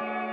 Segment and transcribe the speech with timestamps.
[0.00, 0.29] Bye.